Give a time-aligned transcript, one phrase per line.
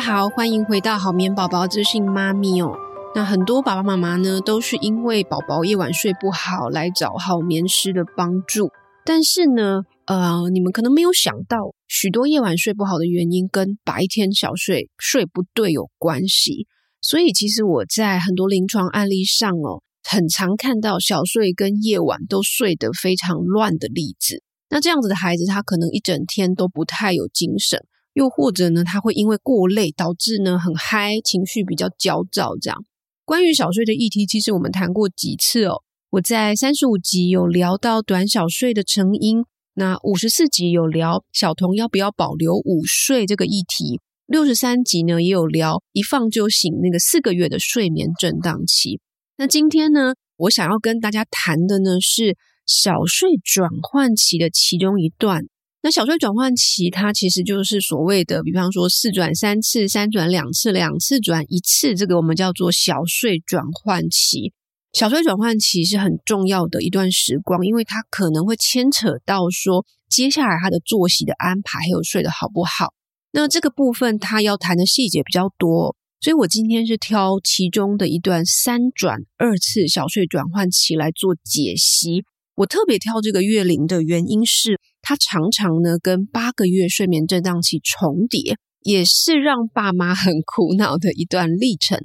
[0.00, 2.74] 好，欢迎回到好眠宝宝资讯妈咪哦。
[3.14, 8.70] 那很多爸爸妈妈呢，都是因为宝宝夜晚睡不好来找好眠师的帮助。
[9.04, 16.66] 但是呢，呃，你们可能没有想到，许多夜晚睡不好的原因跟白天小睡睡不对有关系。
[17.02, 24.42] 所以，其实我在很多临床案例上哦，很常看到小睡跟夜晚都睡得非常乱的例子。
[24.70, 27.84] 那这样子的孩子，他可能一整天都不太有精神。
[28.12, 32.56] 又或者呢，他会因为过累导致呢很嗨，情绪比较焦躁。
[32.60, 32.84] 这样，
[33.24, 35.82] 关于小睡的议题，其实我们谈过几次哦。
[36.10, 49.00] 我在三十五集有聊到短小睡的成因，那五十四集有聊小童要不要保留午睡这个议题，六十三集呢也有聊一放就醒那个四个月的睡眠震荡期。
[49.36, 55.44] 那今天呢，我想要跟大家谈的呢是小睡转换期的其中一段。
[55.82, 64.52] 那小睡转换期，它其实就是所谓的，比方说四转三次、三转两次、两次转一次，这个我们叫做小睡转换期。
[64.92, 72.92] 小睡转换期是很重要的一段时光，因为它可能会牵扯到说接下来他的作息的安排，还有睡得好不好。
[73.32, 82.24] 那这个部分它要谈的细节比较多，所以我今天是挑其中的一段三转二次小睡转换期来做解析。
[82.56, 84.78] 我特别挑这个月龄的原因是，
[85.10, 91.98] 它常常呢跟八个月睡眠震荡期重叠，也是让爸妈很苦恼的一段历程。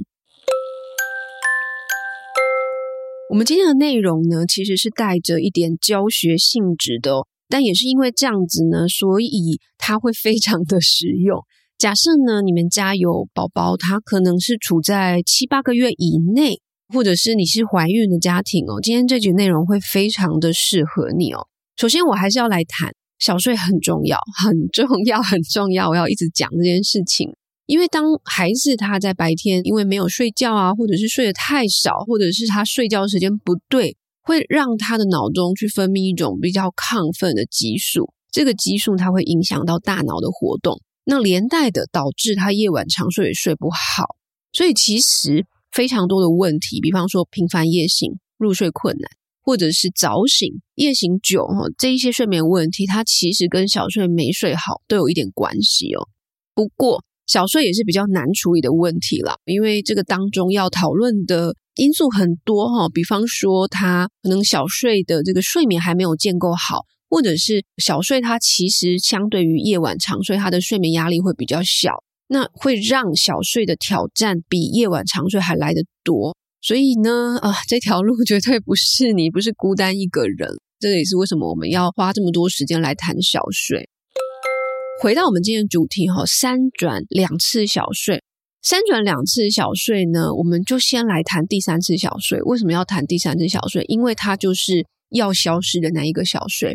[3.30, 11.44] 我们今天的内容呢，其实是带着一点教学性质的哦，但也是因为这样子呢，所以它会非常的实用。
[11.78, 16.60] 假设呢，你们家有宝宝，他可能是处在七八个月以内。
[16.94, 21.48] 或者是你是怀孕的家庭哦，今天这集内容会非常的适合你哦。
[21.76, 25.90] 首先，我还是要来谈小睡很重要， 很重要，很重要。
[25.90, 27.36] 我要一直讲这件事情，
[27.66, 38.14] 因为当孩子他在白天因为没有睡觉啊，或者是睡得太少，或者是他睡觉时间不对，会让他的脑中去分泌一种比较亢奋的激素。
[38.32, 44.16] 这个激素它会影响到大脑的活动，那连带的导致他夜晚长睡也睡不好。
[44.52, 45.46] 所以其实。
[45.72, 49.12] 非常多的问题，比方说频繁夜醒、入睡困难，
[49.46, 56.10] 或者是早醒、夜醒久，哈，这一些睡眠问题，它其实跟小睡没睡好都有一点关系哦。
[56.56, 72.04] 不过，小睡也是比较难处理的问题啦，因为这个当中要讨论的因素很多哈，比方说他可能小睡的这个睡眠还没有建构好，或者是小睡他其实相对于夜晚长睡，他的睡眠压力会比较小。
[72.28, 80.50] 那会让小睡的挑战比夜晚长睡还来得多，所以呢，啊， 这条路绝对不是你不是孤单一个人。
[80.80, 83.88] 这也是为什么我们要花这么多时间来谈小睡。
[85.00, 88.24] 回到我们今天的主题哈，三转两次小睡，
[88.64, 92.42] 三转两次小睡呢，我们就先来谈第三次小睡。
[92.42, 93.84] 为什么要谈第三次小睡？
[93.88, 96.74] 因为它就是要消失的那一个小睡。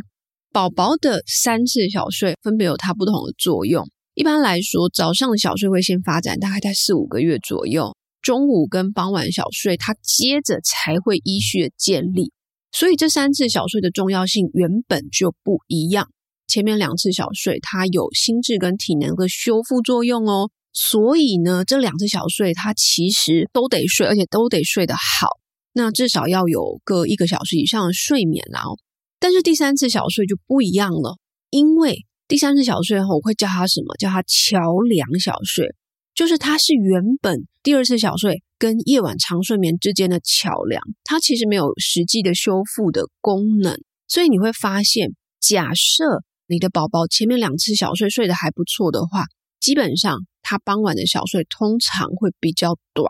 [0.52, 3.88] 宝宝的三次小睡分别有它不同的作用。
[4.14, 7.96] 一般来说，早上的小睡会先发展，大概在四五个月左右。
[8.22, 12.32] 中午跟傍晚小睡，它接着才会依序的建立。
[12.72, 16.08] 所以这三次小睡的重要性原本就不一样。
[16.46, 20.50] 前面两次小睡，它有心智跟体能的修复作用哦。
[20.72, 25.28] 所以呢，这两次小睡，它其实都得睡，而且都得睡得好。
[25.72, 28.78] 那至少要有个一个小时以上的睡眠啦哦。
[29.18, 31.18] 但是第三次小睡就不一样了，
[31.50, 33.96] 因为第三次小睡后，我会叫它什么？
[33.98, 35.66] 叫它桥梁小睡，
[36.14, 43.76] 就是它是原本第二次小睡跟夜晚长睡眠之间的桥梁，它其实没有实际的修复的功能。
[44.06, 46.04] 所以你会发现，假设
[46.46, 49.24] 你的宝宝前面两次小睡睡得还不错的话，
[49.60, 53.08] 基本上他傍晚的小睡通常会比较短。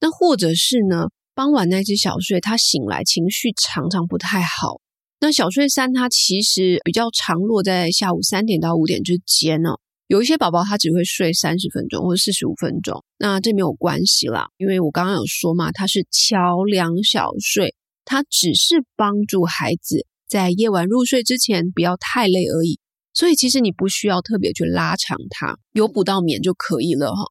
[0.00, 4.80] 那或者是呢，傍晚那次小睡他醒来情绪常常不太好。
[5.20, 9.78] 那小睡三，它其实比较常落在下午三点到五点之间哦。
[10.10, 22.80] 有一些宝宝他只会睡三十分钟或者四十五分钟，那这没有关系啦，因为我刚刚有说嘛，它是桥梁小睡，它只是帮助孩子在夜晚入睡之前不要太累而已。
[23.14, 27.22] 所以其实你不需要特别去拉长它，有补到眠就可以了哈。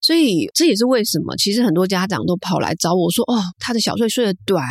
[0.00, 4.66] 所以这也是为什么，其实很多家长都跑来找我说，哦，他的小睡睡得短。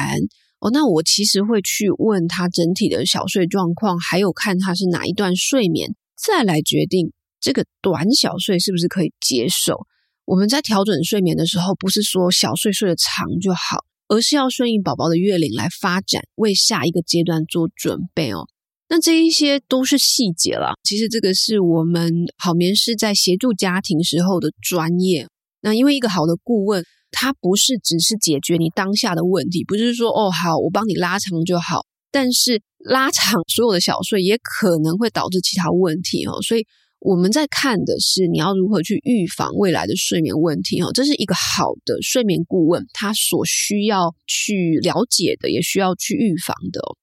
[0.59, 7.13] 哦，那我其实会去问他整体的小睡状况，还有看他是哪一段睡眠，再来决定
[7.43, 9.75] 这个短小睡是不是可以接受。
[10.23, 18.47] 我们在调整睡眠的时候，不是说小睡睡得长就好，而是要顺应宝宝的月龄来发展，为下一个阶段做准备哦。
[18.87, 20.75] 那这一些都是细节啦。
[20.83, 25.27] 其实这个是我们好眠师在协助家庭时候的专业。
[25.59, 31.81] 那因为一个好的顾问，他不是只是解决你当下的问题，不是说哦好，我帮你拉长就好。
[32.09, 36.65] 但是拉长所有的小睡也可能会导致其他问题哦，所以
[37.05, 46.95] 我们在看的是你要如何去预防未来的睡眠问题哦，这是一个好的睡眠顾问他所需要去了解的，也需要去预防的哦。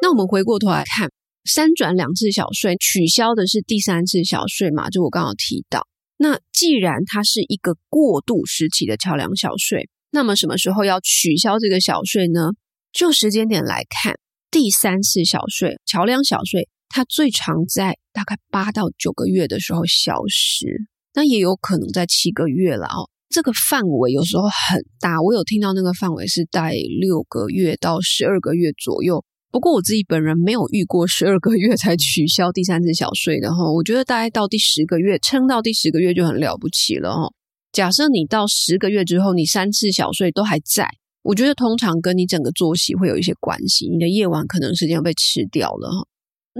[0.00, 1.10] 那我们回过头来看，
[1.44, 4.90] 三转两次小睡取消的是第三次小睡嘛？
[4.90, 12.50] 就我刚刚提到，那既然它是一个过渡时期的桥梁小睡，那么什么时候要取消这个小睡呢？
[12.92, 14.14] 就时间点来看，
[14.52, 20.66] 第三次小睡桥梁小睡，它最常在大概八到九个月的时候消失，
[21.14, 23.10] 那也有可能在七个月了哦。
[23.28, 29.22] 这个范围有时候很大，我有听到那个范围是在六个月到十二个月左右。
[29.50, 37.32] 不过我自己本人没有遇过十二个月才取消第三次小睡的哈，我觉得大概到第十个月，撑到第十个月就很了不起了哈。
[37.72, 40.88] 假设你到十个月之后，你三次小睡都还在，
[41.22, 46.06] 我觉得通常跟你整个作息会有一些关系，你的夜晚可能时间被吃掉了哈。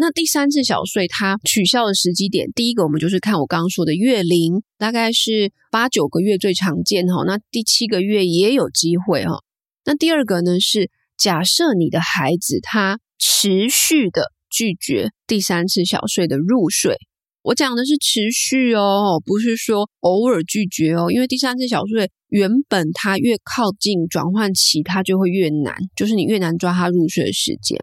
[0.01, 9.43] 那第三次小睡它取消的时机点，第一个我们就是看我刚刚说的月龄，大概是八九个月最常见哈，那第七个月也有机会哈。
[9.85, 10.91] 那第二个呢是。
[11.21, 16.97] 假设你的孩子他持续的拒绝第三次小睡的入睡，
[17.43, 27.77] 我讲的是持续哦，不是说偶尔拒绝哦，因为第三次小睡原本他越靠近转换期，他就会越难，就是你越难抓他入睡的时间。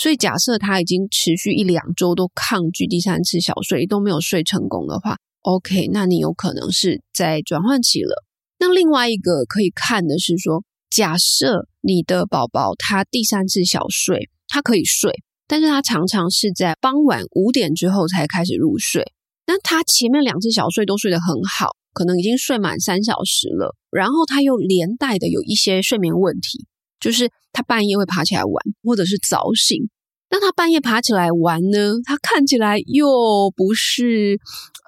[0.00, 8.24] 所以假设他已经持续一两周都抗拒第三次小睡，都没有睡成功的话，OK，那你有可能是在转换期了。
[8.58, 10.64] 那另外一个可以看的是说。
[10.90, 15.12] 假设你的宝宝他第三次小睡，他可以睡，
[15.46, 19.04] 但是他常常是在傍晚五点之后才开始入睡。
[19.46, 26.66] 那他前面两次小睡都睡得很好，可能已经睡满三小时了，然后他又连带的有一些睡眠问题，
[27.00, 29.88] 就是他半夜会爬起来玩，或者是早醒。
[30.32, 31.94] 那他半夜爬起来玩呢？
[32.04, 34.38] 他看起来又不是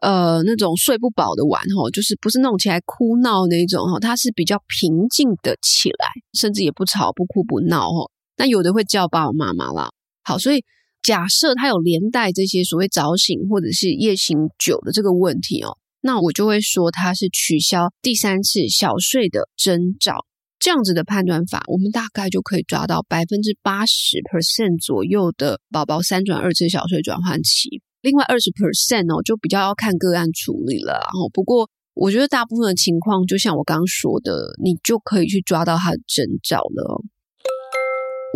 [0.00, 8.08] 呃那种睡不饱的玩吼，就是不是那种起来哭闹那种吼，他是比较平静的起来，甚至也不吵不哭不闹吼。
[8.36, 9.90] 那有的会叫爸爸妈妈啦。
[10.22, 10.64] 好，所以
[11.02, 20.24] 假设他有连带这些所谓早醒或者是夜醒久的这个问题哦，那我就会说他是取消第三次小睡的征兆。
[20.62, 27.82] 这样子的判断法，我们大概就可以抓到百分之八十 percent 左右的宝宝三转二次小睡转换期。
[28.00, 30.92] 另外二十 percent 哦，就比较要看个案处理了。
[30.92, 37.02] 然后，不过我觉得大部分的情况，就像我刚刚说的，你就可以去抓到它的征兆了。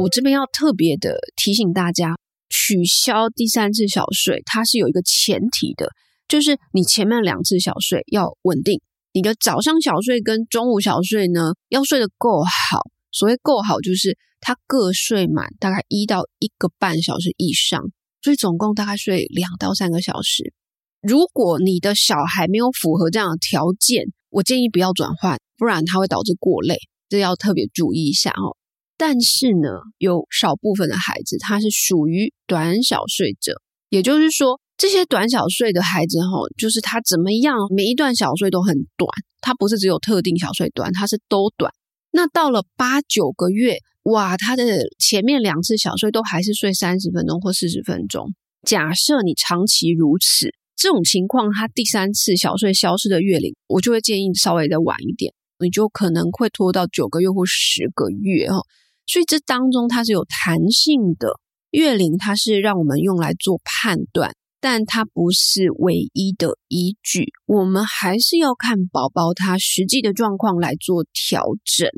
[0.02, 2.16] 我这边要特别的提醒大家，
[2.50, 5.90] 取消第三次小睡，它是有一个前提的，
[6.26, 8.80] 就是你前面两次小睡要稳定。
[9.16, 12.82] 你的早上小睡跟中午小睡呢，要睡得够好。
[13.10, 17.80] 所谓够好，就是他各睡满大概一到一个半小时以上，
[18.20, 20.52] 所以总共大概睡两到三个小时。
[21.00, 26.76] 如果你的小孩没有符合这样的条件，我建议不要转换，不然它会导致过累，
[27.08, 28.54] 这要特别注意一下哦。
[28.98, 34.60] 但是呢，有少部分的孩子他是属于短小睡者，也就是说。
[34.76, 39.08] 这些短小睡的孩子，吼，就是他怎么样，每一段小睡都很短，
[39.40, 41.72] 他不是只有特定小睡短，他是都短。
[42.10, 48.34] 那到了八九个月，哇，他的前面两次小睡都还是睡三十分钟或四十分钟。
[48.66, 58.58] 假设你长期如此，这种情况，他第三次小睡消失的月龄，我就会建议稍微再晚一点，你就可能会拖到九个月或十个月，哈。
[59.06, 61.28] 所以这当中它是有弹性的，
[61.70, 64.34] 月龄它是让我们用来做判断。
[64.68, 71.88] 但它不是唯一的依据，我们还是要看宝宝他实际的状况来做调整。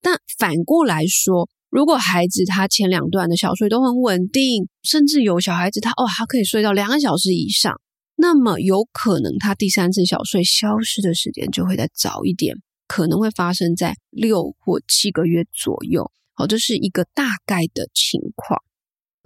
[0.00, 7.78] 但反过来说，如果孩子他前两段的小睡都很稳定，甚至有小孩子他哦，他可以睡到两个小时以上，
[8.16, 12.56] 那么有可能他第三次小睡消失的时间就会再早一点，
[12.88, 16.10] 可能会发生在六或七个月左右。
[16.32, 18.62] 好，这是一个大概的情况。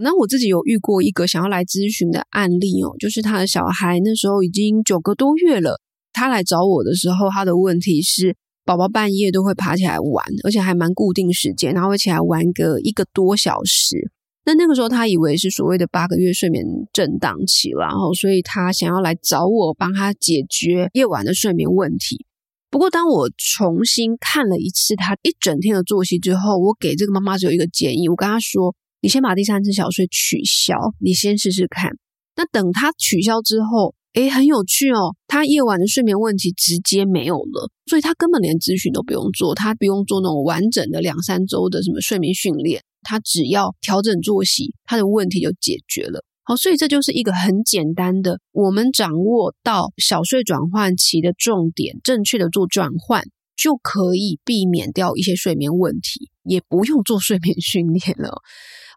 [0.00, 5.80] 那我自己有遇过一个想要来咨询的案例哦，就是他的小孩那时候已经九个多月了，
[6.12, 14.12] 他来找我的时候，他的问题是宝宝半夜都会爬起来玩，而且还蛮固定时间，然后会起来玩个一个多小时。
[14.44, 22.24] 那那个时候他以为是所谓的八个月睡眠震荡期，然后所以他想要来找我帮他解决夜晚的睡眠问题。
[22.70, 28.76] 不过当我重新看了一次他一整天的作息之后，我给这个妈妈只有一个建议，我跟他说。
[29.00, 31.92] 你先把第三次小睡取消，你先试试看。
[32.36, 46.24] 那等他取消之后，诶，很有趣哦，他夜晚的睡眠问题直接没有了，所以他根本连咨询都不用做，他不用做那种完整的两三周的什么睡眠训练，他只要调整作息，他的问题就解决了。
[46.44, 53.22] 好，所以这就是一个很简单的，我们掌握到小睡转换期的重点，正确的做转换，
[53.56, 58.42] 就可以避免掉一些睡眠问题，也不用做睡眠训练了。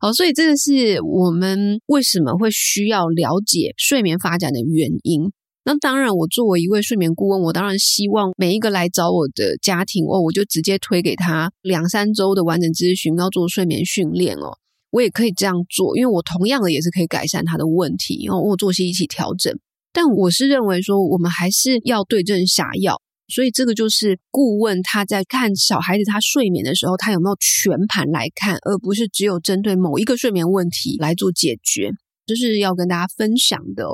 [0.04, 5.32] 好，所以这个是我们为什么会需要了解睡眠发展的原因。
[5.64, 14.58] 那当然，我作为一位睡眠顾问，我当然希望每一个来找我的家庭哦，我就直接推给他两三周的完整咨询，要做睡眠训练哦。
[14.90, 19.56] 我也可以这样做，因为我同样的也是可以改善他的问题，然后我作息一起调整。
[19.94, 23.00] 但我是认为说，我们还是要对症下药。
[23.32, 31.92] 所以这个就是顾问他在看小孩子他睡眠的时候，他有没有全盘来看，而不是只有针对某一个睡眠问题来做解决，
[32.26, 33.86] 这是要跟大家分享的。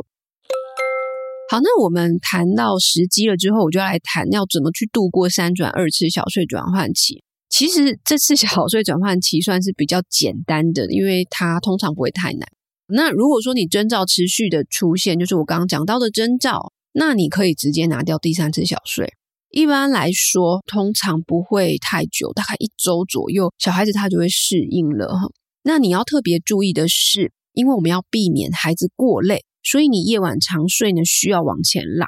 [1.50, 7.24] 好，那我们谈到时机了之后，我就要来谈要怎么去度过三转二次小睡转换期。
[7.50, 12.50] 其实这次小睡转换期算是比较简单的，因为它通常不会太难。
[12.90, 19.14] 那如果说你征兆持续的出现，就是我刚刚讲到的征兆，那你可以直接拿掉第三次小睡。
[19.50, 25.30] 一般来说，通常不会太久，大概一周左右，小孩子他就会适应了哈。
[25.64, 32.08] 那你要特别注意的是，因为我们要避免孩子过累，所以你夜晚长睡呢，需要往前拉。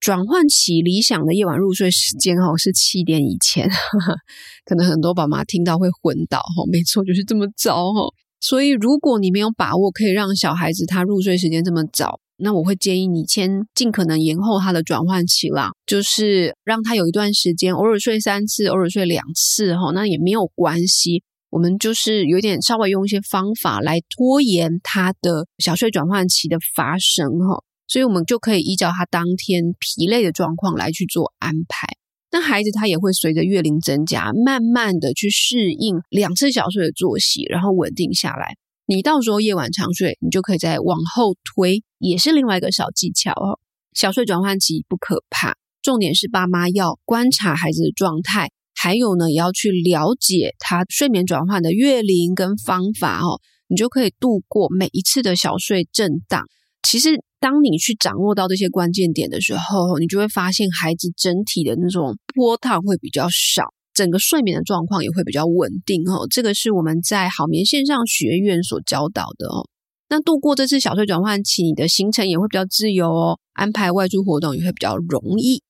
[0.00, 3.68] 转换起理想的夜晚入睡时间哈是七点以前，
[4.64, 8.00] 可能很多爸妈听到会昏倒哈，没错，就是这么早哈。
[8.40, 21.22] 所以如果你没有把握可以让小孩子他入睡时间这么早，那我会建议你先尽可能延后他的转换期啦，就是让他有一段时间偶尔睡三次，偶尔睡两次哈，那也没有关系。
[21.50, 31.88] 我们就是有点稍微用一些方法来拖延他的小睡转换期的发生哈，所以我们就可以依照他当天疲累的状况来去做安排。
[32.30, 38.54] 那孩子他也会随着月龄增加，慢慢的去适应两次小睡的作息，然后稳定下来。
[38.90, 43.60] 你到时候夜晚长睡，你就可以再往后推，也是另外一个小技巧哦。
[43.92, 56.42] 小睡转换期不可怕，重点是爸妈要观察孩子的状态，还有呢，也要去了解他睡眠转换的月龄跟方法哦，你就可以度过每一次的小睡震荡。
[56.82, 63.72] 其实，当你去掌握到这些关键点的时候，你就会发现孩子整体的那种波荡会比较少。
[64.00, 69.68] 整个睡眠的状况也会比较稳定哦，这个是我们在好眠线上学院所教导的哦。
[70.08, 75.62] 那度过这次小睡转换期，你的行程也会比较自由哦，安排外出活动也会比较容易。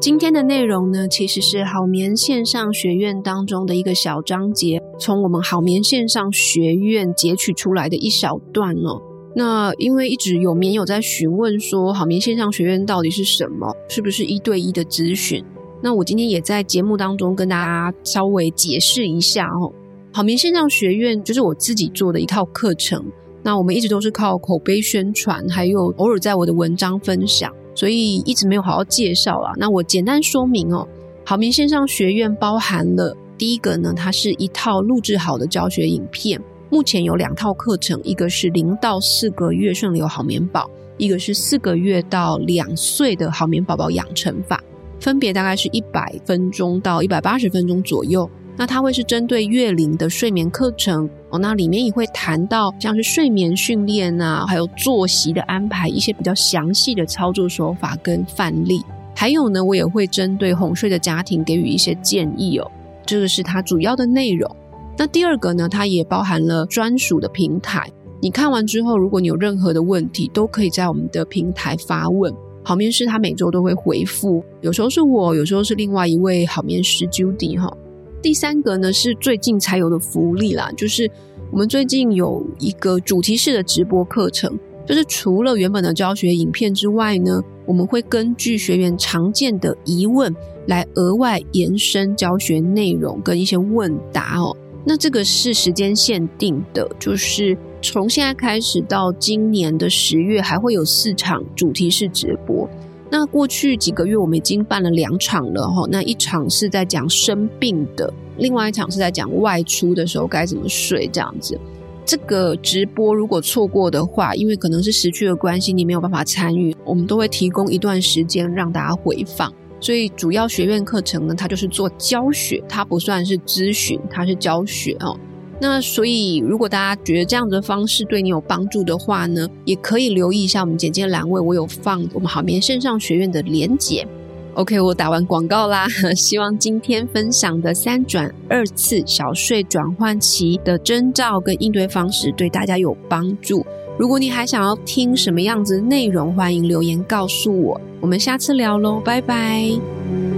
[0.00, 9.02] 今天的内容呢，其实是好眠线上学院当中的一个小章节，从我们好眠线上学院截取出来的一小段哦。
[9.36, 13.76] 那因为一直有眠友在询问说，好眠线上学院到底是什么？
[13.90, 15.44] 是不是一对一的咨询？
[15.82, 19.72] 那我今天也在节目当中跟大家稍微解释一下哦。
[20.12, 23.04] 好眠线上学院就是我自己做的一套课程，
[23.42, 29.52] 那我们一直都是靠口碑宣传，还有偶尔在我的文章分享，所以一直没有好好介绍啊。
[29.56, 30.86] 那我简单说明哦，
[31.24, 40.68] 好眠线上学院包含了第一个呢，它是一套录制好的教学影片，目前有两套课程，一个是零到四个月顺流好眠宝，
[40.98, 44.62] 一个是四个月到两岁的好眠宝宝养成法。
[45.00, 51.38] 分别大概是一百分钟到一百八十分钟左右，那它会是针对月龄的睡眠课程哦。
[51.38, 58.82] 那里面也会谈到像是睡眠训练啊，还有作息的安排，一些比较详细的操作手法跟范例。
[59.16, 62.70] 还有呢，我也会针对哄睡的家庭给予一些建议哦。
[63.04, 64.54] 这个是它主要的内容。
[64.98, 67.90] 那第二个呢，它也包含了专属的平台。
[68.20, 72.30] 你看完之后，如果你有任何的问题，都可以在我们的平台发问。
[72.70, 77.76] 好面试他每周都会回复，有时候是我，有时候是另外一位好面试 Judy 哈。
[78.22, 81.10] 第三个呢是最近才有的福利啦，就是
[81.50, 90.32] 我们最近有一个主题式的直播课程，就是除了原本的教学影片之外呢，我们会根据学员常见的疑问
[90.68, 94.56] 来额外延伸教学内容跟一些问答哦。
[94.84, 97.58] 那这个是时间限定的，就是。
[97.82, 102.68] 从现在开始到今年的十月，还会有四场主题式直播。
[103.10, 105.86] 那过去几个月，我们已经办了两场了哈。
[105.90, 111.58] 那一场是在讲生病的，另外一场是在讲外出的时候该怎么睡这样子。
[112.04, 119.52] 这个直播如果错过的话，因为可能是时区的关系，你没有办法参与，我们都会提供一段时间让大家回放。
[119.80, 125.18] 所以主要学院课程呢，它就是做教学，它不算是咨询，它是教学哦。
[125.60, 134.06] 那所以，如果大家觉得这样的方式对你有帮助的话呢，也可以留意一下我们简介栏位，我有放我们好眠线上学院的连结。
[134.54, 135.86] OK，我打完广告啦。
[136.16, 143.64] 希望今天分享的三转二次小睡转换期的征兆跟应对方式对大家有帮助。
[143.98, 147.80] 如果你还想要听什么样子的内容，欢迎留言告诉我。
[148.00, 150.29] 我们下次聊喽，拜拜。